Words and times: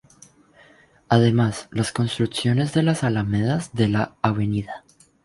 Además, 1.09 1.67
las 1.69 1.91
construcciones 1.91 2.73
de 2.73 2.81
las 2.81 3.03
alamedas 3.03 3.71
de 3.75 3.87
la 3.87 4.15
Av. 4.23 4.39